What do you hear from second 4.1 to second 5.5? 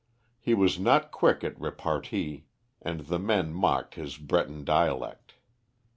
Breton dialect.